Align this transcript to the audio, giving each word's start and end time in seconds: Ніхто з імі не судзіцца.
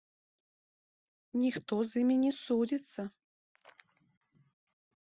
Ніхто 1.43 1.75
з 1.91 2.01
імі 2.05 2.15
не 2.23 2.31
судзіцца. 2.41 3.01